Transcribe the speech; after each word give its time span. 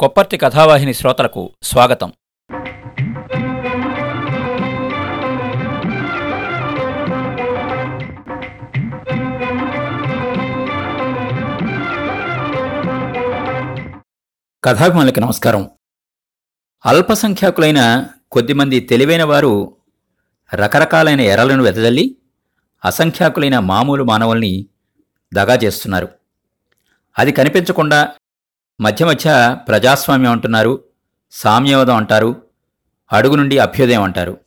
కొప్పర్తి 0.00 0.36
కథావాహిని 0.36 0.94
శ్రోతలకు 0.94 1.52
స్వాగతం. 1.62 2.12
కథాభిమానులకి 14.64 15.20
నమస్కారం. 15.20 15.70
అల్పసంఖ్యాకులైన 16.86 18.06
కొద్దిమంది 18.30 18.80
తెలివైన 18.80 19.24
వారు 19.24 19.76
రకరకాలైన 20.54 21.20
ఎరలను 21.20 21.62
వెదజల్లి 21.62 22.16
అసంఖ్యాకులైన 22.84 23.58
మామూలు 23.58 24.04
మానవుల్ని 24.04 24.66
దగా 25.34 25.54
చేస్తున్నారు. 25.54 26.08
అది 27.18 27.32
కనిపించకుండా 27.32 28.08
మధ్య 28.80 29.04
మధ్య 29.04 29.56
ప్రజాస్వామ్యం 29.68 30.32
అంటున్నారు 30.32 30.84
సామ్యవాదం 31.32 31.96
అంటారు 31.96 32.42
అడుగు 33.12 33.34
నుండి 33.34 33.58
అభ్యుదయం 33.58 34.02
అంటారు. 34.02 34.40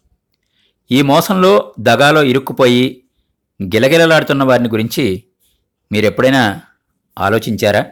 ఈ 0.91 1.01
మోసంలో 1.01 1.75
దగాలో 1.79 2.23
ఇరుక్కుపోయి 2.23 3.03
గిలగిలలాడుతున్న 3.63 4.43
వారిని 4.43 4.69
గురించి 4.69 5.23
మీరెప్పుడైనా 5.91 6.61
ఆలోచించారా? 7.19 7.85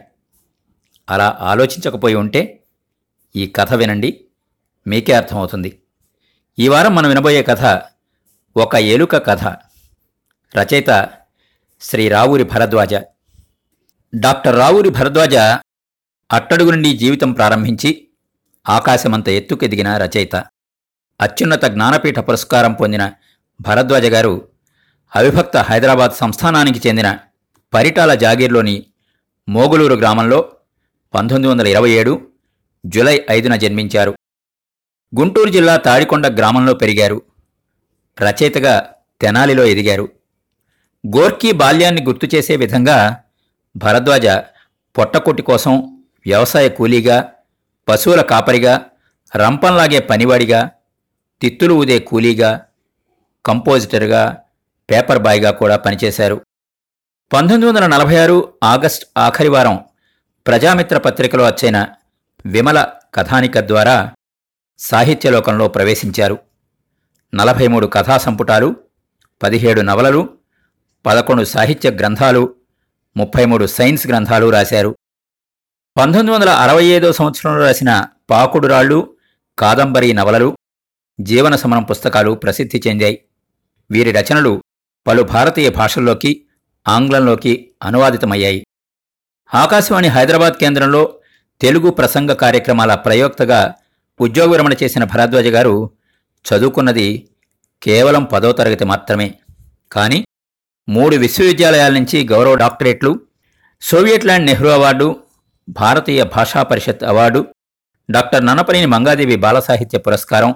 అలా 1.10 1.38
ఆలోచించకపోయి 1.40 2.14
ఉంటే 2.14 2.64
ఈ 3.36 3.46
కథ 3.46 3.74
వినండి 3.74 4.24
మీకే 4.86 5.12
అర్థమవుతుంది. 5.12 5.82
ఈ 6.58 6.68
వారం 6.68 6.94
మనం 6.94 7.08
వినబోయే 7.08 7.42
కథ 7.42 7.82
ఒక 8.56 8.74
ఎలుక 8.74 9.16
కథ. 9.16 9.44
రచయిత 10.58 11.10
శ్రీ 11.80 12.08
రావూరి 12.08 12.44
భరద్వాజ. 12.44 12.94
డాక్టర్ 14.14 14.58
రావూరి 14.58 14.88
భరద్వాజ 14.88 15.61
అట్టడుగు 16.32 16.70
నుండి 16.70 16.96
జీవితం 16.96 17.32
ప్రారంభించి 17.32 18.08
ఆకాశమంత 18.68 19.28
ఎత్తుకెదిగిన 19.28 19.96
రచయిత 19.96 20.36
అత్యున్నత 21.20 21.64
జ్ఞానపీఠ 21.64 22.18
పురస్కారం 22.18 22.72
పొందిన 22.72 23.12
భరద్వాజ 23.60 24.06
గారు 24.06 24.48
అవిభక్త 25.16 25.56
హైదరాబాద్ 25.56 26.12
సంస్థానానికి 26.12 26.88
చెందిన 26.88 27.18
పరిటాల 27.74 28.14
జాగీర్లోని 28.14 28.86
మోగులూరు 29.48 29.94
గ్రామంలో 29.94 30.52
పంతొమ్మిది 31.14 31.52
వందల 31.52 31.66
ఇరవై 31.66 31.90
ఏడు 31.90 32.26
జులై 32.86 33.24
ఐదున 33.30 33.56
జన్మించారు. 33.56 34.14
గుంటూరు 35.18 35.50
జిల్లా 35.50 35.76
తాడికొండ 35.76 36.26
గ్రామంలో 36.26 36.74
పెరిగారు. 36.74 37.22
రచయితగా 38.22 38.90
తెనాలిలో 39.20 39.64
ఎదిగారు. 39.64 40.08
గోర్కీ 41.16 41.52
బాల్యాన్ని 41.52 42.02
గుర్తు 42.02 42.36
చేసే 42.36 42.56
విధంగా 42.56 43.16
భరద్వాజ 43.76 44.26
పొట్టకొట్టి 44.98 45.42
కోసం 45.42 45.91
వ్యవసాయ 46.26 46.68
కూలీగా 46.68 47.32
పశువుల 47.88 48.20
కాపరిగా 48.22 48.84
రంపంలాగే 49.36 49.98
పనివాడిగా 49.98 50.70
తిత్తులు 51.40 51.74
ఊదే 51.74 51.98
కూలీగా 51.98 52.66
కంపోజిటర్గా 53.46 54.38
పేపర్ 54.90 55.18
బాయ్గా 55.18 55.50
కూడా 55.50 55.76
పనిచేశారు. 55.76 56.40
పంతొమ్మిది 57.32 57.66
వందల 57.66 57.86
నలభై 57.86 58.16
ఆరు 58.16 58.54
ఆగస్ట్ 58.62 59.04
ఆఖరి 59.18 59.48
వారం 59.48 59.84
ప్రజామిత్ర 60.46 60.98
పత్రికలో 60.98 61.44
వచ్చైన 61.44 61.88
విమల 62.46 62.86
కథానిక 63.14 63.58
ద్వారా 63.58 64.12
సాహిత్యలోకంలో 64.78 65.68
ప్రవేశించారు. 65.68 66.38
నలభై 67.34 67.66
మూడు 67.66 67.86
కథా 67.86 68.18
సంపుటాలు 68.18 68.76
పదిహేడు 69.42 69.80
నవలలు 69.80 70.28
పదకొండు 71.06 71.44
సాహిత్య 71.44 71.90
గ్రంథాలు 71.90 72.54
ముప్పై 73.16 73.44
మూడు 73.44 73.66
సైన్స్ 73.66 74.06
గ్రంథాలు 74.06 74.50
రాశారు. 74.50 74.96
పంతొమ్మిది 75.96 76.32
వందల 76.34 76.50
అరవై 76.50 76.84
ఐదో 76.84 77.12
సంవత్సరంలో 77.12 77.64
రాసిన 77.64 77.90
పాకుడురాళ్ళు 78.30 78.98
కాదంబరి 79.58 80.12
నవలలు 80.12 80.48
జీవన 81.20 81.56
సమరం 81.56 81.82
పుస్తకాలు 81.82 82.34
ప్రసిద్ధి 82.34 82.82
చెందాయి. 82.86 83.16
వీరి 83.90 84.12
రచనలు 84.12 84.52
పలు 85.06 85.22
భారతీయ 85.22 85.70
భాషల్లోకి 85.70 86.30
ఆంగ్లంలోకి 86.86 87.52
అనువాదితమయ్యాయి. 87.82 88.60
ఆకాశవాణి 89.52 90.08
హైదరాబాద్ 90.08 90.56
కేంద్రంలో 90.56 91.02
తెలుగు 91.60 91.90
ప్రసంగ 91.90 92.32
కార్యక్రమాల 92.32 92.94
ప్రయోక్తగా 92.94 93.60
ఉద్యోగ 94.20 94.48
విరమణ 94.50 94.74
చేసిన 94.82 95.04
భరద్వాజ 95.04 95.46
గారు 95.46 95.74
చదువుకున్నది 96.44 97.08
కేవలం 97.82 98.24
పదో 98.24 98.52
తరగతి 98.52 98.84
మాత్రమే. 98.84 99.28
కానీ 99.92 100.18
మూడు 100.88 101.16
విశ్వవిద్యాలయాల 101.16 101.92
నుంచి 101.92 102.24
గౌరవ 102.24 102.54
డాక్టరేట్లు 102.54 103.12
Soviet 103.82 104.26
land 104.26 104.46
Nehru 104.46 104.68
award 104.68 105.06
Bharatiya 105.72 106.24
Bhasha 106.24 106.62
Parishad 106.62 107.04
award 107.04 107.46
doctor 108.10 108.46
Nanapaneni 108.46 108.86
Mangadevi 108.86 109.36
బాలసాహిత్య 109.36 109.98
పురస్కారం 109.98 110.54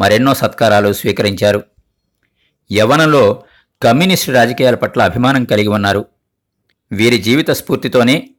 మరెన్నో 0.00 0.34
సత్కారాలు 0.34 0.92
స్వీకరించారు. 0.92 1.62
యవ్వనంలో 2.72 3.44
కమ్యూనిస్టు 3.82 4.32
రాజకీయాల 4.32 4.74
పట్ల 4.74 5.02
అభిమానం 5.02 5.44
కలిగి 5.44 5.68
ఉన్నారు. 5.68 6.06
వీరి 6.92 7.18
జీవిత 7.18 7.50
స్ఫూర్తితోనే 7.50 8.30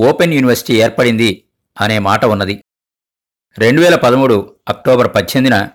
ఓపెన్ 0.00 0.34
యూనివర్సిటీ 0.34 0.74
ఏర్పడింది 0.74 1.44
అనే 1.80 1.98
మాట 1.98 2.24
ఉన్నది. 2.24 2.64
రెండు 3.58 3.80
వేల 3.80 3.96
పదమూడు 3.96 4.56
అక్టోబర్ 4.68 5.14
పద్దెనిమిదిన 5.14 5.68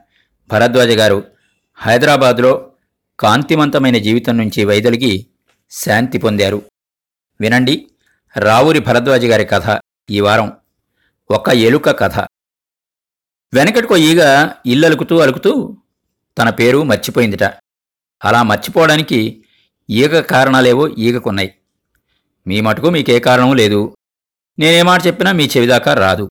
భరద్వాజ 0.52 0.88
గారు 0.88 1.24
హైదరాబాద్లో 1.76 2.72
కాంతిమంతమైన 3.20 3.98
జీవితం 3.98 4.38
నుంచి 4.38 4.66
వైదొలిగి 4.66 5.28
శాంతి 5.72 6.18
పొందారు. 6.18 6.62
వినండి. 7.42 7.88
రావురి 8.38 8.80
భరద్వాజ 8.80 9.26
గారి 9.26 9.46
కథ 9.46 9.80
ఈ 10.10 10.20
వారం. 10.20 10.58
ఒక 11.32 11.50
ఎలుక 11.50 12.00
కథ. 12.00 12.20
వెనకటికో 13.54 13.98
ఈగ 13.98 14.50
ఇల్లు 14.66 14.86
అలుకుతూ 14.86 15.20
అలుకుతూ 15.20 15.78
తన 16.38 16.50
పేరు 16.50 16.84
మర్చిపోయిందిట. 16.84 17.44
అలా 18.26 18.44
మర్చిపోవడానికి 18.44 19.44
ఈగ 19.90 20.22
కారణాలేవో 20.22 20.88
ఈగకున్నాయి. 20.88 21.56
మీ 22.48 22.62
మటుకు 22.62 22.90
మీకే 22.90 23.20
కారణం 23.20 23.56
లేదు. 23.56 23.98
నేనేమాట 24.60 25.08
చెప్పినా 25.08 25.32
మీ 25.32 25.50
చెవిదాకా 25.58 25.94
రాదు. 25.94 26.30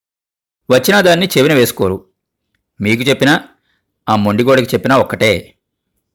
వచ్చినా 0.71 1.01
దాన్ని 1.01 1.29
చెవిన 1.39 1.55
వేసుకోరు. 1.55 2.07
మీకు 2.81 3.03
చెప్పినా 3.03 3.49
ఆ 4.09 4.17
మొండిగోడికి 4.17 4.75
చెప్పినా 4.75 4.97
ఒక్కటే. 4.97 5.55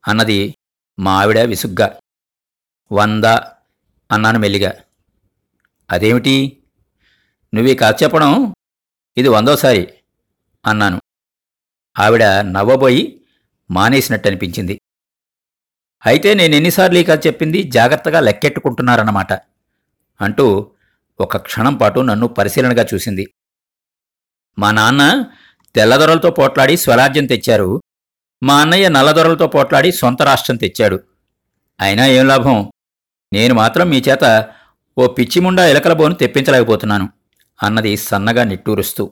అన్నది 0.08 0.56
మా 1.00 1.22
ఆవిడ 1.22 1.40
విసుగ్గా. 1.40 2.00
వంద 2.92 3.26
అన్నాను 4.12 4.40
మెల్లిగా. 4.40 4.74
అదేమిటి? 5.92 6.64
నువ్వు 7.53 7.75
కథ 7.75 8.03
చెప్పడం 8.03 8.53
ఇది 9.18 9.30
వందోసారి 9.30 9.94
అన్నాను. 10.66 11.02
ఆవిడ 12.00 12.24
నవ్వబోయి 12.24 13.25
మానేసినట్టు 13.72 14.28
అనిపించింది 14.28 14.81
అయితే 16.06 16.34
నేను 16.34 16.56
ఎన్నిసార్లు 16.56 16.97
ఈ 16.97 17.03
కథ 17.03 17.28
చెప్పింది 17.28 17.64
జాగ్రత్తగా 17.64 18.20
లెక్కెట్టుకుంటున్నారన్నమాట 18.20 19.34
అంటూ 20.22 20.72
ఒక 21.20 21.38
క్షణం 21.38 21.76
పాటు 21.76 22.00
నన్ను 22.00 22.28
పరిశీలనగా 22.28 22.86
చూసింది. 22.94 23.34
మా 24.59 24.72
నాన్న 24.72 25.26
తెల్లదొరలతో 25.76 26.31
పోట్లాడి 26.31 26.78
స్వరాజ్యం 26.78 27.26
తెచ్చారు. 27.26 27.81
మా 28.44 28.62
అన్నయ్య 28.62 28.90
నల్లదొరలతో 28.90 29.47
పోట్లాడి 29.47 29.92
సొంత 29.92 30.22
రాష్ట్రం 30.22 30.56
తెచ్చాడు. 30.56 31.00
అయినా 31.80 32.06
ఏం 32.06 32.28
లాభం? 32.28 32.72
నేను 33.34 33.53
మాత్రం 33.53 33.90
మీ 33.90 34.03
చేత 34.09 34.53
ఓ 35.00 35.08
పిచ్చిముండా 35.08 35.68
ఎలకల 35.68 35.94
బోను 35.94 36.13
తెప్పించలేకపోతున్నాను 36.13 37.09
అన్నది 37.63 37.97
సన్నగా 37.97 38.44
నిట్టూరుస్తూ. 38.44 39.12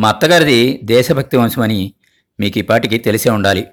మా 0.00 0.08
అత్తగారిది 0.08 0.80
దేశభక్తి 0.84 1.36
వంశమని 1.36 1.94
మీకు 2.40 2.58
ఈ 2.58 2.62
తెలిసే 2.98 3.30
ఉండాలి. 3.30 3.66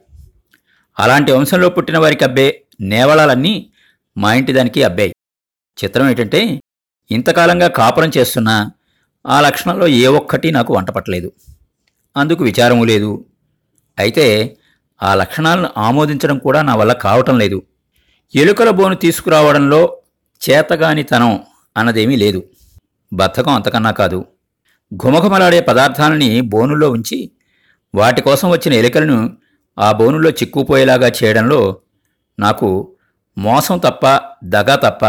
అలాంటి 0.99 1.31
వంశంలో 1.31 1.69
పుట్టిన 1.69 1.97
వారికి 1.97 2.23
అబ్బే 2.23 2.65
నేవళాలన్నీ 2.81 3.71
మా 4.17 4.33
ఇంటి 4.33 4.53
దానికి 4.53 4.83
అబ్బాయి. 4.83 5.13
చిత్రం 5.83 6.09
ఏంటంటే 6.09 6.61
ఇంతకాలంగా 7.11 7.67
కాపురం 7.67 8.11
చేస్తున్నా 8.17 8.71
ఆ 9.27 9.41
లక్షణంలో 9.41 9.87
ఏ 9.87 10.07
ఒక్కటి 10.07 10.51
నాకు 10.51 10.73
వంటపట్టలేదు. 10.73 11.31
అందుకు 12.17 12.43
విచారము 12.43 12.83
లేదు. 12.83 13.25
అయితే 13.99 14.57
ఆ 15.03 15.15
లక్షణాలను 15.15 15.69
ఆమోదించడం 15.77 16.37
కూడా 16.37 16.61
నా 16.61 16.75
వల్ల 16.75 16.93
కావటం 16.93 17.39
లేదు. 17.39 17.63
ఎలుకల 18.35 18.69
బోను 18.69 18.95
తీసుకురావడంలో 18.95 19.97
చేతగానితనం 20.49 21.39
అన్నదేమీ 21.77 22.15
లేదు. 22.15 22.43
బద్ధకం 23.13 23.51
అంతకన్నా 23.51 23.91
కాదు. 23.91 24.25
ఘుమఘుమలాడే 24.95 25.59
పదార్థాలని 25.59 26.41
బోనుల్లో 26.41 26.91
ఉంచి 26.91 27.31
వాటి 27.95 28.21
కోసం 28.21 28.49
వచ్చిన 28.49 28.73
ఎలుకలను 28.73 29.37
ఆ 29.79 29.91
బోనుల్లో 29.91 30.29
చిక్కుపోయేలాగా 30.29 31.11
చేయడంలో 31.23 31.81
నాకు 32.39 32.95
మోసం 33.37 33.77
తప్ప 33.77 34.19
దగా 34.43 34.75
తప్ప 34.75 35.03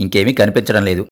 ఇంకేమీ 0.00 0.32
కనిపించడం 0.32 0.84
లేదు. 0.84 1.06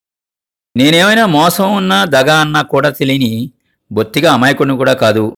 నేనేమైనా 0.77 1.27
మోసం 1.27 1.77
ఉన్నా 1.77 2.05
దగా 2.05 2.41
అన్నా 2.41 2.63
కూడా 2.63 2.91
తెలియని 2.91 3.53
బొత్తిగా 3.93 4.33
అమాయకుడిని 4.33 4.77
కూడా 4.77 4.93
కాదు. 4.93 5.37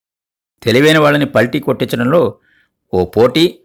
తెలివైన 0.62 0.98
వాళ్ళని 0.98 1.26
పల్టీ 1.26 1.60
కొట్టించడంలో 1.60 2.38
ఓ 2.94 3.04
పోటీ 3.04 3.58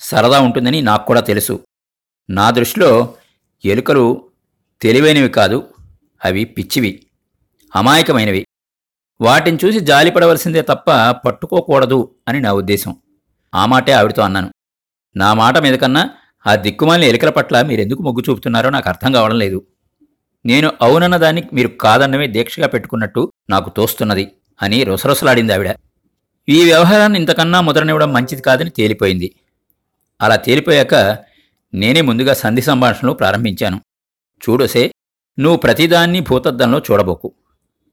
సరదా 0.00 0.40
ఉంటుందని 0.40 0.82
నాకు 0.82 1.06
కూడా 1.06 1.20
తెలుసు. 1.20 1.60
నా 2.30 2.50
దృష్టిలో 2.50 3.14
ఎలుకలు 3.64 4.30
తెలివైనవి 4.82 5.28
కాదు 5.28 5.68
అవి 6.24 6.44
పిచ్చివి 6.44 7.06
అమాయకమైనవి. 7.76 8.46
వాటిని 9.20 9.58
చూసి 9.64 9.80
జాలిపడవలసిందే 9.80 10.62
తప్ప 10.62 10.90
పట్టుకోకూడదు 11.10 12.14
అని 12.28 12.40
నా 12.40 12.52
ఉద్దేశం. 12.52 12.96
ఆ 13.54 13.66
మాటే 13.66 13.92
ఆవిడతో 13.92 14.22
అన్నాను. 14.22 14.50
నా 15.16 15.34
మాట 15.34 15.58
మీద 15.58 15.78
కన్నా 15.78 16.10
ఆ 16.46 16.54
దిక్కుమాలిన 16.54 17.04
ఎలుకల 17.04 17.30
పట్ల 17.30 17.62
మీరెందుకు 17.62 18.02
మొగ్గు 18.02 18.22
చూపుతున్నారో 18.30 18.70
నాకు 18.70 18.88
అర్థం 18.88 19.12
కావడం 19.12 19.38
లేదు. 19.38 19.66
నేను 20.46 20.72
అవునన్న 20.82 21.16
దాన్ని 21.16 21.42
మీరు 21.52 21.68
కాదన్నమే 21.68 22.26
దీక్షగా 22.26 22.66
పెట్టుకున్నట్టు 22.66 23.32
నాకు 23.50 23.70
తోస్తున్నది 23.70 24.32
అని 24.62 24.84
రుసరుసలాడింది 24.84 25.52
ఆవిడ. 25.52 25.74
ఈ 26.48 26.64
వ్యవహారాన్ని 26.64 27.18
ఇంతకన్నా 27.18 27.60
ముద్రనివ్వడం 27.60 28.12
మంచిది 28.12 28.42
కాదని 28.42 28.70
తేలిపోయింది. 28.70 29.34
అలా 30.20 30.36
తేలిపోయాక 30.36 30.94
నేనే 31.74 32.00
ముందుగా 32.00 32.34
సంధి 32.34 32.62
సంభాషణలు 32.62 33.12
ప్రారంభించాను. 33.12 33.80
చూడొసే 34.48 34.92
నువ్వు 35.38 35.58
ప్రతిదాన్ని 35.58 36.20
భూతద్దంలో 36.20 36.78
చూడబోకు. 36.78 37.32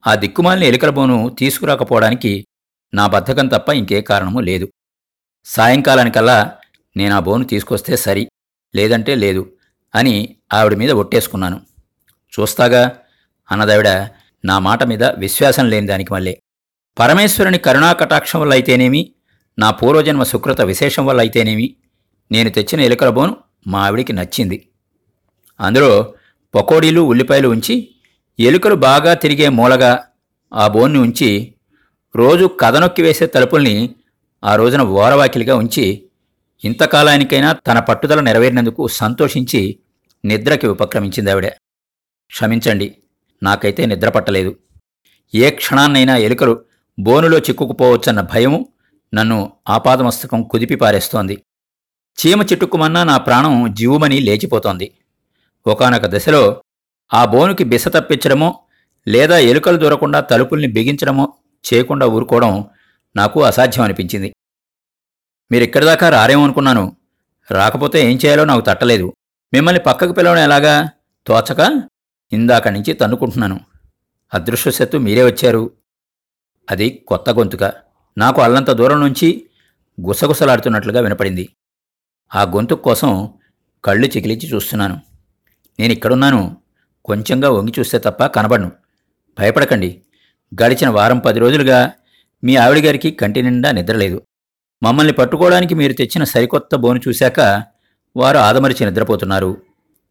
ఆ 0.08 0.16
దిక్కుమాలిన 0.16 0.64
ఎలుకల 0.64 0.90
బోను 0.90 1.36
తీసుకురాకపోవడానికి 1.40 2.46
నా 2.94 3.08
బద్ధకం 3.08 3.48
తప్ప 3.48 3.70
ఇంకే 3.70 4.02
కారణము 4.02 4.40
లేదు. 4.40 4.70
సాయంకాలానికల్లా 5.46 6.56
నేను 6.98 7.16
ఆ 7.16 7.20
బోను 7.20 7.44
తీసుకొస్తే 7.44 7.98
సరి 7.98 8.28
లేదంటే 8.76 9.16
లేదు 9.16 9.52
అని 9.96 10.36
ఆవిడ 10.54 10.74
మీద 10.74 10.92
ఒట్టేసుకున్నాను. 10.92 11.62
చూస్తాగా 12.34 13.00
అన్నదావిడ 13.52 13.88
నా 14.46 14.60
మాట 14.60 14.84
మీద 14.84 15.04
విశ్వాసం 15.04 15.70
లేని 15.70 15.88
దానికి 15.88 16.14
మళ్ళీ. 16.14 16.38
పరమేశ్వరుని 17.00 17.58
కరుణా 17.58 17.94
కటాక్షం 17.94 18.42
వల్ల 18.42 18.54
అయితేనేమి 18.54 19.14
నా 19.60 19.72
పూర్వజన్మ 19.72 20.24
సుకృత 20.24 20.62
విశేషం 20.62 21.06
వల్ల 21.06 21.20
అయితేనేమి 21.20 21.76
నేను 22.32 22.50
తెచ్చిన 22.50 22.82
ఎలుకల 22.82 23.10
బోను 23.10 23.43
మా 23.68 23.86
ఆవిడికి 23.86 24.14
నచ్చింది. 24.14 24.68
అందులో 25.60 26.14
పకోడీలు 26.56 27.02
ఉల్లిపాయలు 27.02 27.48
ఉంచి 27.48 27.90
ఎలుకలు 28.40 28.76
బాగా 28.76 29.14
తిరిగే 29.14 29.50
మూలగా 29.50 30.04
ఆ 30.54 30.68
బోన్ని 30.68 31.00
ఉంచి 31.00 31.54
రోజు 32.16 32.46
కథనొక్కి 32.46 33.02
వేసే 33.02 33.26
తలుపుల్ని 33.26 33.96
ఆ 34.44 34.56
రోజున 34.56 34.82
ఓరవాకిలిగా 34.82 35.56
ఉంచి 35.56 36.10
ఇంతకాలానికైనా 36.66 37.54
తన 37.54 37.80
పట్టుదల 37.80 38.20
నెరవేరినందుకు 38.20 38.88
సంతోషించి 38.88 39.80
నిద్రకి 40.26 40.68
ఉపక్రమించింది 40.68 41.32
ఆవిడ. 41.32 41.48
క్షమించండి 42.28 42.96
నాకైతే 43.44 43.86
నిద్ర 43.86 44.10
పట్టలేదు. 44.10 44.56
ఏ 45.36 45.50
క్షణాన్నైనా 45.50 46.18
ఎలుకలు 46.18 46.62
బోనులో 47.00 47.38
చిక్కుకుపోవచ్చన్న 47.38 48.22
భయము 48.22 48.70
నన్ను 49.14 49.54
ఆపాదమస్తకం 49.70 50.44
కుదిపి 50.44 50.76
పారేస్తోంది. 50.76 51.44
చీమ 52.14 52.42
చిట్టుకుమన్నా 52.42 53.04
నా 53.04 53.18
ప్రాణం 53.18 53.74
జీవుమని 53.74 54.20
లేచిపోతోంది. 54.20 54.92
ఒకానొక 55.68 56.06
దశలో 56.06 56.64
ఆ 57.14 57.26
బోనుకి 57.26 57.64
బిస 57.64 57.88
తప్పించడమో 57.88 58.60
లేదా 59.08 59.38
ఎలుకలు 59.38 59.78
దూరకుండా 59.78 60.20
తలుపుల్ని 60.20 60.68
బిగించడమో 60.68 61.34
చేయకుండా 61.74 62.06
ఊరుకోవడం 62.06 62.66
నాకు 63.16 63.44
అసాధ్యం 63.44 63.84
అనిపించింది 63.84 64.36
మీరిక్కడి 65.52 65.86
దాకా 65.86 66.10
రారేమో 66.10 66.44
అనుకున్నాను 66.44 66.96
రాకపోతే 67.52 68.12
ఏం 68.12 68.20
చేయాలో 68.26 68.46
నాకు 68.46 68.62
తట్టలేదు. 68.62 69.14
మిమ్మల్ని 69.54 69.82
పక్కకు 69.82 70.12
పిలవడం 70.12 70.42
ఎలాగా? 70.42 70.90
తోచక? 71.28 71.84
ఇందాక 72.34 72.68
నుంచి 72.68 72.94
తన్నుకుంటున్నాను. 72.94 73.60
అదృష్టశత్తు 74.34 74.98
మీరే 74.98 75.24
వచ్చారు. 75.24 75.72
అది 76.72 76.90
కొత్త 76.90 77.30
గొంతుక. 77.30 77.74
నాకు 78.18 78.42
అల్లంత 78.42 78.72
దూరం 78.72 79.00
నుంచి 79.00 79.50
గుసగుసలాడుతున్నట్లుగా 80.02 81.02
వినపడింది. 81.02 81.50
ఆ 82.36 82.44
గొంతు 82.44 82.76
కోసం 82.76 83.34
కళ్ళు 83.86 84.08
చికిలించి 84.08 84.50
చూస్తున్నాను. 84.50 85.02
నేను 85.80 85.94
ఇక్కడున్నాను 85.94 86.58
కొంచెంగా 87.06 87.50
వంగి 87.50 87.74
చూస్తే 87.80 88.00
తప్ప 88.00 88.26
కనబడను. 88.26 88.72
భయపడకండి. 89.40 90.02
గడిచిన 90.64 90.90
వారం 90.90 91.20
పది 91.20 91.40
రోజులుగా 91.40 91.92
మీ 92.44 92.56
ఆవిడ 92.56 92.86
గారికి 92.86 93.12
కంటి 93.12 93.42
నిండా 93.42 93.72
నిద్రలేదు 93.72 94.22
మమ్మల్ని 94.84 95.14
పట్టుకోవడానికి 95.14 95.76
మీరు 95.76 95.94
తెచ్చిన 95.94 96.24
సరికొత్త 96.24 96.76
బోను 96.76 97.02
చూశాక 97.08 97.64
వారు 98.16 98.38
ఆదమరిచి 98.38 98.86
నిద్రపోతున్నారు. 98.86 99.62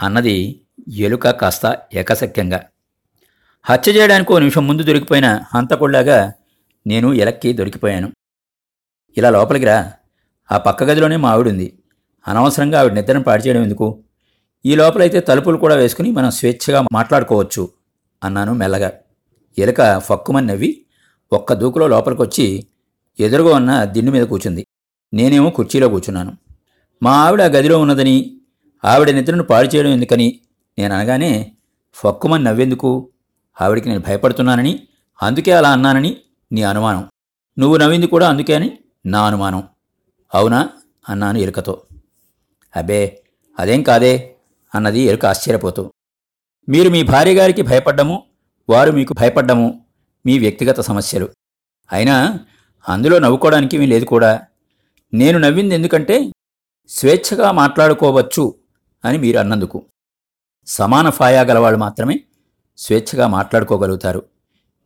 అన్నది 0.02 0.60
ఎలుక 0.88 1.30
కాస్త 1.30 1.78
ఏకసఖ్యంగా. 1.94 2.64
హత్య 3.62 3.92
చేయడానికి 3.92 4.32
ఓ 4.32 4.38
నిమిషం 4.38 4.66
ముందు 4.66 4.82
దొరికిపోయిన 4.82 5.44
హంతకుళ్ళాగా 5.54 6.32
నేను 6.86 7.12
ఎలక్కి 7.12 7.52
దొరికిపోయాను. 7.52 8.12
ఇలా 9.16 9.30
లోపలికి 9.30 9.64
రా. 9.64 9.92
ఆ 10.52 10.58
పక్క 10.58 10.84
గదిలోనే 10.84 11.16
మా 11.16 11.30
ఆవిడుంది. 11.30 11.78
అనవసరంగా 12.28 12.80
ఆవిడ 12.80 12.92
నిద్రను 12.92 13.22
పాడు 13.22 13.42
చేయడం 13.42 13.62
ఎందుకు? 13.62 14.04
ఈ 14.66 14.76
లోపలైతే 14.76 15.20
తలుపులు 15.20 15.56
కూడా 15.56 15.74
వేసుకుని 15.74 16.10
మనం 16.10 16.30
స్వేచ్ఛగా 16.30 16.84
మాట్లాడుకోవచ్చు 16.92 17.68
అన్నాను 18.24 18.54
మెల్లగా. 18.54 18.92
ఎలుక 19.58 19.98
ఫక్కుమని 19.98 20.46
నవ్వి 20.46 20.84
ఒక్క 21.32 21.52
దూకులో 21.52 21.88
లోపలికొచ్చి 21.88 22.66
ఎదురుగా 23.20 23.56
ఉన్న 23.56 23.84
దిండు 23.84 24.10
మీద 24.10 24.26
కూర్చుంది 24.26 24.66
నేనేమో 25.14 25.50
కుర్చీలో 25.50 25.88
కూర్చున్నాను. 25.88 26.36
మా 27.02 27.12
ఆవిడ 27.12 27.42
గదిలో 27.42 27.78
ఉన్నదని 27.78 28.40
ఆవిడ 28.84 29.10
నిద్రను 29.10 29.44
పాడు 29.44 29.68
చేయడం 29.68 29.90
ఎందుకని 29.90 30.40
నేను 30.78 30.94
అనగానే 30.94 31.52
ఫక్కుమని 31.94 32.44
నవ్వెందుకు? 32.44 33.08
ఆవిడికి 33.60 33.88
నేను 33.88 34.00
భయపడుతున్నానని 34.00 34.80
అందుకే 35.22 35.52
అలా 35.52 35.70
అన్నానని 35.70 36.16
నీ 36.52 36.62
అనుమానం. 36.62 37.08
నువ్వు 37.58 37.76
నవ్వింది 37.76 38.06
కూడా 38.06 38.28
అందుకే 38.28 38.54
అని 38.54 38.78
నా 39.06 39.26
అనుమానం. 39.26 39.62
అవునా? 40.34 40.68
అన్నాను 41.08 41.38
ఎలుకతో. 41.38 41.80
అబ్బే 42.76 43.22
అదేం 43.58 43.82
కాదే 43.82 44.36
అన్నది 44.74 45.00
ఎరుక 45.00 45.26
ఆశ్చర్యపోతూ. 45.26 45.92
మీరు 46.68 46.90
మీ 46.90 47.02
భార్య 47.02 47.34
గారికి 47.34 47.62
భయపడ్డము 47.62 48.24
వారు 48.70 48.90
మీకు 48.90 49.12
భయపడ్డము 49.12 49.86
మీ 50.26 50.38
వ్యక్తిగత 50.38 50.80
సమస్యలు. 50.80 51.28
అయినా 51.92 52.40
అందులో 52.88 53.18
నవ్వుకోవడానికి 53.18 53.78
మీ 53.78 53.86
లేదు 53.86 54.04
కూడా. 54.04 54.40
నేను 55.14 55.38
నవ్వింది 55.38 55.74
ఎందుకంటే 55.74 56.32
స్వేచ్ఛగా 56.88 57.50
మాట్లాడుకోవచ్చు 57.50 58.54
అని 59.04 59.18
మీరు 59.18 59.38
అన్నందుకు. 59.38 59.86
సమాన 60.66 61.10
ఫాయా 61.10 61.42
గలవాళ్ళు 61.42 61.78
మాత్రమే 61.78 62.20
స్వేచ్ఛగా 62.78 63.26
మాట్లాడుకోగలుగుతారు. 63.26 64.22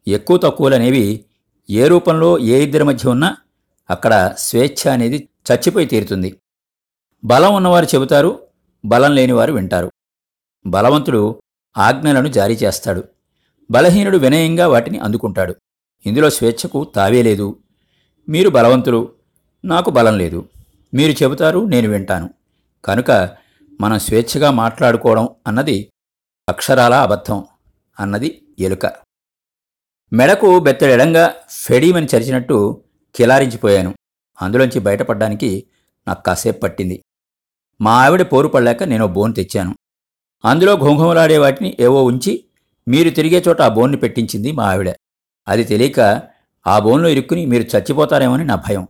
ఎక్కువ 0.08 0.36
తక్కువలనేవి 0.36 1.24
ఏ 1.70 1.88
రూపంలో 1.88 2.38
ఏ 2.38 2.62
ఇద్దరి 2.62 2.84
మధ్య 2.84 3.08
ఉన్నా 3.08 3.36
అక్కడ 3.90 4.34
స్వేచ్ఛ 4.38 4.92
అనేది 4.92 5.28
చచ్చిపోయి 5.52 5.86
తీరుతుంది. 5.86 6.38
బలం 7.24 7.54
ఉన్నవారు 7.54 7.84
చెబుతారు 7.84 8.46
బలం 8.84 9.12
లేనివారు 9.12 9.52
వింటారు. 9.52 9.92
బలవంతుడు 10.66 11.42
ఆజ్ఞలను 11.76 12.28
జారీ 12.28 12.54
చేస్తాడు. 12.54 13.04
బలహీనుడు 13.70 14.18
వినయంగా 14.18 14.68
వాటిని 14.68 14.98
అందుకుంటాడు. 14.98 15.54
ఇందులో 16.06 16.30
స్వేచ్ఛకు 16.30 16.84
తావే 16.84 17.22
లేదు. 17.22 17.58
మీరు 18.28 18.48
బలవంతులు 18.48 19.12
నాకు 19.64 19.90
బలం 19.90 20.18
లేదు. 20.18 20.48
మీరు 20.94 21.22
చెబుతారు 21.22 21.64
నేను 21.64 21.88
వింటాను. 21.88 22.30
కనుక 22.84 23.36
మనం 23.80 23.98
స్వేచ్ఛగా 23.98 24.50
మాట్లాడుకోవడం 24.50 25.28
అన్నది 25.46 25.90
అక్షరాల 26.48 26.94
అబద్ధం 26.94 27.44
అన్నది 28.00 28.42
ఎలుక. 28.58 28.86
మెడకు 30.12 30.58
బెత్తడెడంగా 30.58 31.34
ఫెడీమని 31.50 32.06
చరిచినట్టు 32.16 32.84
కిలారించిపోయాను. 33.14 33.94
అందులోంచి 34.42 34.80
బయటపడ్డానికి 34.80 35.66
నాకు 36.08 36.22
కాసేపు 36.22 36.60
పట్టింది. 36.60 37.02
మా 37.80 38.04
ఆవిడ 38.04 38.22
పోరుపడలేక 38.22 38.82
నేను 38.82 39.06
బోన్ 39.06 39.34
తెచ్చాను. 39.34 39.74
అందులో 40.44 40.76
ఘుంఘుమలాడే 40.76 41.38
వాటిని 41.38 41.76
ఏవో 41.80 42.04
ఉంచి 42.04 42.44
మీరు 42.88 43.10
తిరిగే 43.10 43.42
చోట 43.48 43.62
ఆ 43.62 43.68
బోన్ని 43.68 43.96
పెట్టించింది 43.96 44.52
మా 44.52 44.70
ఆవిడ. 44.70 44.94
అది 45.48 45.64
తెలియక 45.64 46.22
ఆ 46.66 46.78
బోన్లో 46.78 47.08
ఇరుక్కుని 47.08 47.46
మీరు 47.46 47.62
చచ్చిపోతారేమని 47.62 48.44
నా 48.44 48.54
భయం. 48.54 48.88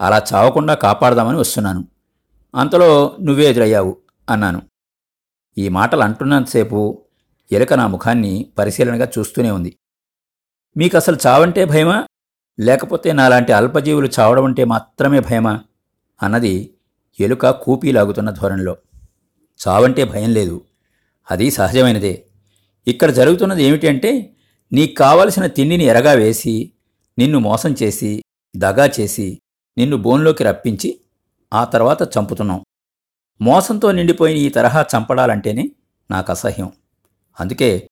అలా 0.00 0.22
చావకుండా 0.34 0.74
కాపాడదామని 0.74 1.36
వస్తున్నాను. 1.36 1.88
అంతలో 2.54 3.16
నువ్వే 3.20 3.50
ఎదురయ్యావు 3.50 3.96
అన్నాను. 4.30 4.62
ఈ 5.58 5.68
మాటలు 5.68 6.00
అంటున్నంతసేపు 6.00 7.02
ఎలుక 7.52 7.74
నా 7.74 7.86
ముఖాన్ని 7.86 8.52
పరిశీలనగా 8.58 9.08
చూస్తూనే 9.18 9.50
ఉంది. 9.50 9.76
మీకు 10.76 10.96
అసలు 10.96 11.16
చావంటే 11.26 11.64
భయమా? 11.64 12.06
లేకపోతే 12.60 13.12
నాలాంటి 13.12 13.52
అల్పజీవులు 13.52 14.08
చావడం 14.20 14.44
అంటే 14.44 14.64
మాత్రమే 14.64 15.20
భయమా? 15.20 15.60
అన్నది 16.22 16.75
ఎలుక 17.20 17.50
కూపీలాగుతున్న 17.50 18.30
ధోరణిలో. 18.30 18.76
చావంటే 19.68 20.04
భయం 20.04 20.34
లేదు. 20.34 20.60
అది 21.30 21.50
సహజమైనదే. 21.50 22.24
ఇక్కడ 22.86 23.10
జరుగుతున్నది 23.10 23.64
ఏమిటి 23.64 23.88
అంటే 23.88 24.36
నీకు 24.72 24.94
కావలసిన 24.94 25.46
తిండిని 25.46 25.84
ఎరగా 25.84 26.12
వేసి 26.12 26.72
నిన్ను 27.18 27.38
మోసం 27.38 27.74
చేసి 27.82 28.22
దగా 28.56 28.90
చేసి 29.00 29.38
నిన్ను 29.78 29.96
బోన్లోకి 29.96 30.44
రప్పించి 30.44 31.00
ఆ 31.52 31.64
తర్వాత 31.64 32.02
చంపుతున్నాం. 32.02 32.64
మోసంతో 33.40 33.92
నిండిపోయిన 33.92 34.36
ఈ 34.38 34.48
తరహా 34.48 34.86
చంపడాలంటేనే 34.96 35.70
నాకు 36.10 36.32
అసహ్యం 36.32 36.72
అందుకే 37.40 37.88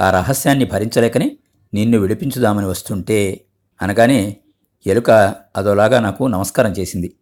ఆ 0.00 0.10
రహస్యాన్ని 0.10 0.64
భరించలేకనే 0.64 1.38
నిన్ను 1.74 1.98
విడిపించుదామని 1.98 2.66
వస్తుంటే 2.66 3.44
అనగానే 3.82 4.36
ఎలుక 4.86 5.10
అదోలాగా 5.56 6.00
నాకు 6.00 6.26
నమస్కారం 6.26 6.72
చేసింది. 6.72 7.14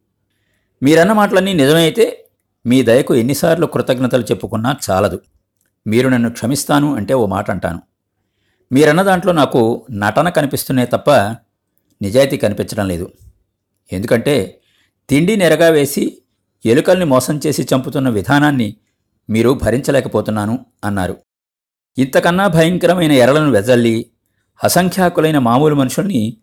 మీరన్న 0.82 1.12
మాటలన్నీ 1.12 1.52
నిజమైతే 1.52 2.24
మీ 2.66 2.82
దయకు 2.82 3.14
ఎన్నిసార్లు 3.14 3.66
కృతజ్ఞతలు 3.66 4.22
చెప్పుకున్నా 4.22 4.76
చాలదు. 4.90 5.20
మీరు 5.86 6.08
నన్ను 6.08 6.30
క్షమిస్తాను 6.30 6.96
అంటే 6.96 7.14
ఓ 7.14 7.26
మాట 7.26 7.50
అంటాను. 7.50 7.82
మీరన్న 8.72 9.02
దాంట్లో 9.02 9.32
నాకు 9.32 9.86
నటన 9.90 10.28
కనిపిస్తున్నాయి 10.28 10.88
తప్ప 10.88 11.10
నిజాయితీ 12.02 12.36
కనిపించడం 12.36 12.88
లేదు. 12.88 13.10
ఎందుకంటే 13.92 14.60
తిండి 15.08 15.36
నెరగా 15.36 15.68
వేసి 15.68 16.22
ఎలుకల్ని 16.66 17.04
మోసం 17.04 17.40
చేసి 17.46 17.66
చంపుతున్న 17.74 18.08
విధానాన్ని 18.08 18.76
మీరు 19.30 19.50
భరించలేకపోతున్నాను 19.50 20.66
అన్నారు. 20.84 21.16
ఇంతకన్నా 21.98 22.46
భయంకరమైన 22.46 23.12
ఎరలను 23.12 23.50
వెజల్లి 23.50 24.10
అసంఖ్యాకులైన 24.64 25.38
మామూలు 25.38 25.74
మనుషుల్ని 25.74 26.36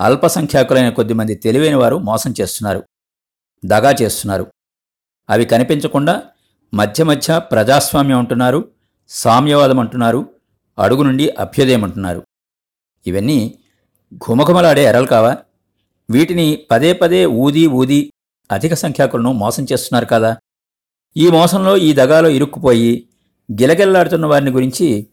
అల్పసంఖ్యాకులైన 0.00 0.90
కొద్దిమంది 0.90 1.34
తెలివైన 1.34 1.76
వారు 1.76 1.96
మోసం 1.96 2.34
చేస్తున్నారు. 2.40 2.82
దగా 3.64 3.94
చేస్తున్నారు. 4.02 4.46
అవి 5.30 5.44
కనిపించకుండా 5.44 6.22
మధ్య 6.74 7.04
మధ్య 7.04 7.38
ప్రజాస్వామ్యం 7.38 8.18
అంటున్నారు 8.18 8.68
సామ్యవాదం 9.08 9.80
అంటున్నారు 9.80 10.28
అడుగు 10.78 11.02
నుండి 11.02 11.30
అభ్యుదయం 11.30 11.84
అంటున్నారు. 11.84 12.26
ఇవన్నీ 13.06 13.58
ఘుమఘుమలాడే 14.14 14.84
ఎరలు 14.84 15.06
కావా? 15.06 15.36
వీటిని 16.10 16.66
పదే 16.70 16.92
పదే 16.92 17.26
ఊది 17.26 17.66
ఊది 17.66 18.12
అధిక 18.52 18.74
సంఖ్యాకులను 18.74 19.32
మోసం 19.32 19.66
చేస్తున్నారు 19.72 20.06
కదా? 20.06 20.36
ఈ 21.16 21.30
మోసంలో 21.30 21.76
ఈ 21.76 21.92
దగాలో 21.92 22.28
ఇరుక్కుపోయి 22.28 23.08
గిలగిల్లాడుతున్న 23.52 24.26
వారిని 24.26 24.50
గురించి 24.50 25.06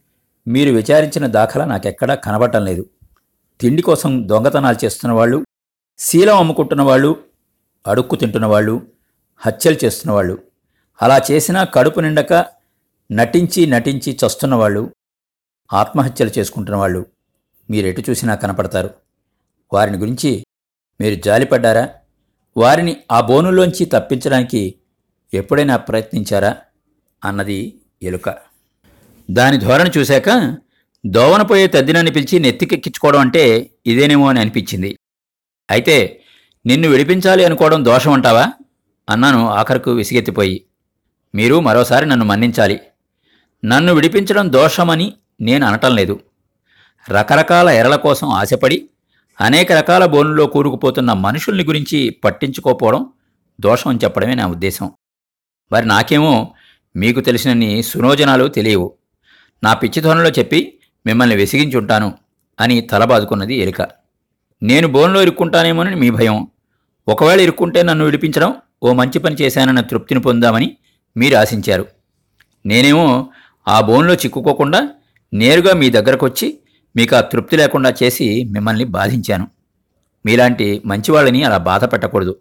మీరు 0.48 0.70
విచారించిన 0.70 1.26
దాఖలా 1.26 1.64
నాకెక్కడా 1.64 2.14
కనబడటం 2.14 2.64
లేదు. 2.64 2.86
తిండి 3.60 3.82
కోసం 3.82 4.28
దొంగతనాలు 4.28 4.84
చేస్తున్న 4.84 5.14
వాళ్ళు 5.14 5.44
శీలం 5.98 6.36
అమ్ముకుంటున్న 6.36 6.82
వాళ్ళు 6.82 7.16
అడుక్కు 7.86 8.16
తింటున్న 8.16 8.46
వాళ్ళు 8.46 8.86
హత్యలు 9.38 9.76
చేస్తున్న 9.84 10.12
వాళ్ళు 10.12 10.38
అలా 11.02 11.20
చేసినా 11.30 11.64
కడుపు 11.64 12.00
నిండక 12.00 12.46
నటించి 13.12 13.66
నటించి 13.66 14.18
చస్తున్న 14.26 14.54
వాళ్ళు 14.54 14.94
ఆత్మహత్యలు 15.72 16.30
చేసుకుంటున్న 16.38 16.76
వాళ్ళు 16.76 17.06
మీరెటు 17.70 18.02
చూసినా 18.10 18.34
కనపడతారు. 18.34 18.90
వారిని 19.72 19.98
గురించి 19.98 20.46
మీరు 21.00 21.14
జాలిపడ్డారా? 21.14 21.88
వారిని 22.56 22.96
ఆ 23.12 23.20
బోనులోంచి 23.20 23.84
తప్పించడానికి 23.84 24.74
ఎప్పుడైనా 25.34 25.76
ప్రయత్నించారా? 25.76 26.56
అన్నది 27.24 27.80
ఎలుక. 28.02 28.34
దాని 29.30 29.56
ధోరణి 29.58 29.90
చూశాక 29.98 30.56
దోవనపోయే 31.06 31.66
తద్దినాన్ని 31.66 32.12
పిలిచి 32.12 32.38
నెత్తికెక్కించుకోవడం 32.38 33.20
అంటే 33.20 33.70
ఇదేనేమో 33.86 34.28
అని 34.28 34.40
అనిపించింది. 34.40 34.96
అయితే 35.70 36.22
నిన్ను 36.66 36.88
విడిపించాలి 36.88 37.44
అనుకోవడం 37.44 37.84
దోషం 37.84 38.12
అంటావా? 38.12 38.46
అన్నాను 39.10 39.48
ఆఖరకు 39.48 39.90
విసిగెత్తిపోయి. 39.90 40.64
మీరు 41.34 41.60
మరోసారి 41.60 42.06
నన్ను 42.06 42.26
మన్నించాలి. 42.26 42.80
నన్ను 43.64 43.94
విడిపించడం 43.94 44.52
దోషమని 44.52 45.14
నేను 45.40 45.66
అనటం 45.66 45.96
లేదు. 45.96 46.20
రకరకాల 47.10 47.68
ఎరల 47.68 47.96
కోసం 47.96 48.28
ఆశపడి 48.28 48.88
అనేక 49.40 49.72
రకాల 49.72 50.04
బోనుల్లో 50.04 50.46
కూరుకుపోతున్న 50.46 51.12
మనుషుల్ని 51.12 51.64
గురించి 51.64 52.10
పట్టించుకోపోవడం 52.10 53.06
దోషం 53.60 53.90
అని 53.90 53.98
చెప్పడమే 54.04 54.34
నా 54.34 54.46
ఉద్దేశం. 54.46 54.90
మరి 55.72 55.86
నాకేమో 55.86 56.54
మీకు 56.96 57.20
తెలిసినన్ని 57.20 57.82
సునోజనాలు 57.82 58.48
తెలియవు. 58.48 58.92
నా 59.62 59.74
పిచ్చిధోరణిలో 59.74 60.30
చెప్పి 60.30 60.78
మిమ్మల్ని 61.06 61.36
వెసిగించుంటాను 61.36 62.14
అని 62.60 62.80
తలబాదుకున్నది 62.80 63.54
ఎలిక. 63.54 63.99
నేను 64.62 64.88
బోన్లో 64.88 65.22
ఇరుక్కుంటానేమోనని 65.22 65.96
మీ 65.96 66.10
భయం. 66.10 66.46
ఒకవేళ 67.08 67.40
ఇరుక్కుంటే 67.40 67.82
నన్ను 67.82 68.04
విడిపించడం 68.04 68.54
ఓ 68.82 68.92
మంచి 68.92 69.18
పని 69.18 69.36
చేశానన్న 69.40 69.80
తృప్తిని 69.80 70.20
పొందామని 70.20 70.76
మీరు 71.16 71.36
ఆశించారు. 71.36 71.86
నేనేమో 72.66 73.30
ఆ 73.68 73.80
బోన్లో 73.80 74.14
చిక్కుకోకుండా 74.14 74.88
నేరుగా 75.32 75.74
మీ 75.74 75.90
దగ్గరకొచ్చి 75.90 76.58
మీకు 76.96 77.16
ఆ 77.16 77.20
తృప్తి 77.20 77.56
లేకుండా 77.56 77.94
చేసి 78.02 78.44
మిమ్మల్ని 78.44 78.84
బాధించాను. 78.84 79.48
మీలాంటి 80.26 80.82
మంచివాళ్ళని 80.86 81.44
అలా 81.44 81.56
బాధ 81.56 81.84
పెట్టకూడదు. 81.84 82.36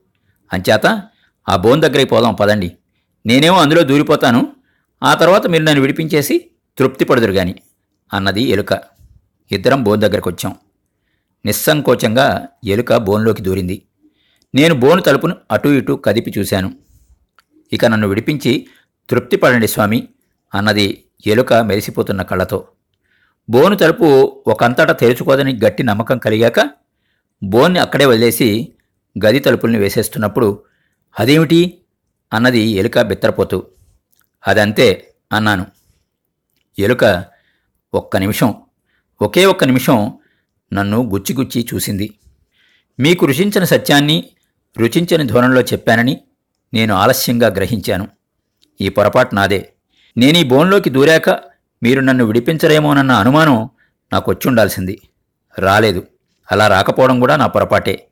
అంచేత 0.54 1.04
ఆ 1.50 1.56
బోన్ 1.56 1.82
దగ్గరికి 1.82 2.10
పోదాం 2.10 2.34
పదండి. 2.34 2.78
నేనేమో 3.26 3.58
అందులో 3.58 3.84
దూరిపోతాను. 3.84 4.48
ఆ 5.04 5.14
తర్వాత 5.14 5.48
మీరు 5.48 5.64
నన్ను 5.64 5.82
విడిపించేసి 5.82 6.50
తృప్తి 6.78 7.06
పడుదురు 7.06 7.32
గాని 7.32 7.56
అన్నది 8.14 8.44
ఎలుక. 8.44 8.80
ఇద్దరం 9.52 9.84
బోన్ 9.84 10.02
దగ్గరకు 10.02 10.30
వచ్చాం 10.30 10.56
నిస్సంకోచంగా 11.46 12.48
ఎలుక 12.64 12.96
బోన్లోకి 12.96 13.44
దూరింది. 13.44 13.84
నేను 14.56 14.76
బోను 14.76 15.02
తలుపును 15.02 15.36
అటూ 15.52 15.70
ఇటూ 15.70 15.96
కదిపి 15.96 16.34
చూశాను. 16.38 16.76
ఇక 17.74 17.86
నన్ను 17.86 18.08
విడిపించి 18.08 18.68
తృప్తిపడండి 19.10 19.68
స్వామి 19.68 20.08
అన్నది 20.54 21.04
ఎలుక 21.28 21.54
మెరిసిపోతున్న 21.54 22.22
కళ్ళతో. 22.22 22.68
బోను 23.50 23.76
తలుపు 23.76 24.04
ఒకంతటా 24.48 24.94
తెరుచుకోదని 24.94 25.60
గట్టి 25.66 25.84
నమ్మకం 25.84 26.18
కలిగాక 26.18 26.70
బోన్ని 27.44 27.80
అక్కడే 27.80 28.06
వదిలేసి 28.06 28.74
గది 29.26 29.40
తలుపుల్ని 29.40 29.80
వేసేస్తున్నప్పుడు 29.80 30.64
అదేమిటి? 31.20 31.82
అన్నది 32.34 32.60
ఎలుక 32.60 33.00
బిత్తరపోతూ. 33.00 33.68
అదంతే 34.48 35.14
అన్నాను. 35.34 35.66
ఎలుక 36.80 37.26
ఒక్క 37.94 38.18
నిమిషం 38.18 38.56
ఒకే 39.22 39.46
ఒక్క 39.46 39.64
నిమిషం 39.64 40.14
నన్ను 40.74 41.10
గుచ్చిగుచ్చి 41.10 41.68
చూసింది. 41.74 42.14
మీకు 43.00 43.26
రుచించిన 43.26 43.64
సత్యాన్ని 43.64 44.24
రుచించని 44.78 45.28
ధోరణిలో 45.28 45.62
చెప్పానని 45.62 46.18
నేను 46.74 46.96
ఆలస్యంగా 46.96 47.48
గ్రహించాను. 47.48 48.08
ఈ 48.82 48.90
పొరపాటు 48.90 49.36
నాదే. 49.36 49.74
నేను 50.18 50.38
ఈ 50.38 50.44
బోన్లోకి 50.44 50.90
దూరాక 50.90 51.30
మీరు 51.84 52.00
నన్ను 52.00 52.26
విడిపించరేమోనన్న 52.26 53.12
అనుమానం 53.12 53.70
నాకు 54.14 54.32
వచ్చుండాల్సింది 54.32 55.02
రాలేదు. 55.60 56.08
అలా 56.52 56.68
రాకపోవడం 56.68 57.20
కూడా 57.20 57.36
నా 57.36 57.48
పొరపాటే. 57.48 58.08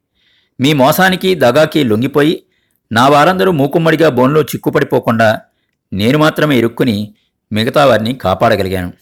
మీ 0.60 0.74
మోసానికి 0.74 1.36
దగాకి 1.36 1.84
లొంగిపోయి 1.84 2.44
నా 2.92 3.08
వారందరూ 3.08 3.52
మూకుమ్మడిగా 3.52 4.10
బోన్లో 4.10 4.42
చిక్కుపడిపోకుండా 4.42 5.42
నేను 5.94 6.18
మాత్రమే 6.18 6.58
ఇరుక్కుని 6.58 7.16
మిగతా 7.52 7.86
వారిని 7.86 8.14
కాపాడగలిగాను. 8.14 8.94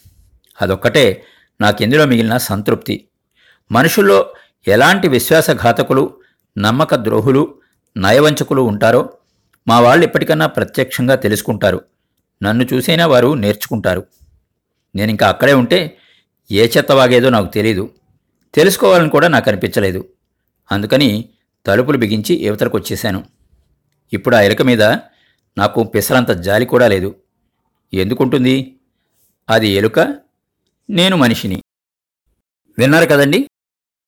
అదొక్కటే 0.62 1.24
నాకెందులో 1.60 2.06
మిగిలిన 2.06 2.36
సంతృప్తి. 2.36 3.05
మనుషుల్లో 3.72 4.34
ఎలాంటి 4.68 5.08
విశ్వాసఘాతకులు 5.08 6.20
నమ్మక 6.58 6.94
ద్రోహులు 6.94 7.54
నయవంచకులు 7.96 8.62
ఉంటారో 8.62 9.12
మా 9.68 9.80
వాళ్ళు 9.80 10.04
ఇప్పటికన్నా 10.04 10.46
ప్రత్యక్షంగా 10.46 11.14
తెలుసుకుంటారు. 11.14 11.84
నన్ను 12.42 12.66
చూసైనా 12.74 13.06
వారు 13.06 13.34
నేర్చుకుంటారు. 13.34 14.04
నేను 14.94 15.10
ఇంకా 15.10 15.28
అక్కడే 15.28 15.52
ఉంటే 15.52 15.98
ఏ 16.50 16.68
చెత్త 16.76 16.92
వాగేదో 16.92 17.30
నాకు 17.30 17.52
తెలీదు. 17.52 17.90
తెలుసుకోవాలని 18.54 19.10
కూడా 19.10 19.28
నాకు 19.28 19.50
అనిపించలేదు. 19.50 20.08
అందుకని 20.72 21.28
తలుపులు 21.66 21.98
బిగించి 21.98 22.44
యువతలకు 22.46 22.76
వచ్చేశాను 22.76 23.24
ఇప్పుడు 24.12 24.36
ఆ 24.36 24.40
ఎలుక 24.40 24.62
మీద 24.62 24.82
నాకు 25.58 25.84
పిసరంత 25.84 26.28
జాలి 26.28 26.66
కూడా 26.66 26.88
లేదు. 26.88 27.14
ఎందుకుంటుంది? 27.94 28.80
అది 29.50 29.68
ఎలుక? 29.68 30.00
నేను 30.90 31.16
మనిషిని. 31.16 31.62
విన్నారు 32.78 33.06
కదండి? 33.06 33.48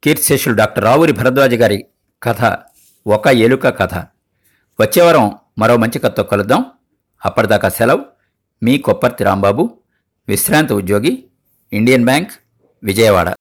కీర్తిశేషులు 0.05 0.55
డాక్టర్ 0.55 0.85
రావూరి 0.85 1.13
భరద్వాజ 1.13 1.55
గారి 1.55 1.87
కథ 2.23 2.57
ఒక 3.07 3.27
ఎలుక 3.27 3.79
కథ. 3.79 3.95
వచ్చేవారం 4.81 5.33
మరో 5.59 5.77
మంచి 5.77 5.99
కథతో 5.99 6.23
కలుద్దాం. 6.23 6.65
అప్పటిదాకా 7.25 7.69
సెలవు. 7.69 8.05
మీ 8.63 8.79
కొప్పర్తి 8.79 9.25
రాంబాబు 9.25 9.79
విశ్రాంత 10.29 10.73
ఉద్యోగి 10.73 11.25
ఇండియన్ 11.73 12.05
బ్యాంక్ 12.05 12.31
విజయవాడ. 12.85 13.35